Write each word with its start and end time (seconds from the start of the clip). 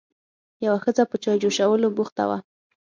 یوه 0.65 0.79
ښځه 0.83 1.03
په 1.09 1.15
چای 1.23 1.37
جوشولو 1.41 1.87
بوخته 1.97 2.23
وه. 2.29 2.37